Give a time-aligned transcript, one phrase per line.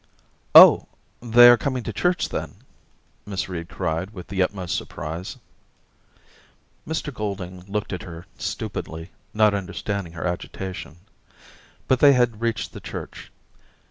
[0.33, 0.87] * Oh!
[1.21, 2.55] they are coming to church, then!'
[3.27, 5.37] Miss Reed cried with the utmost surprise.
[6.87, 10.95] Mr Golding looked at her stupidly, not understanding her agitation..
[11.87, 13.31] But they had reached the church.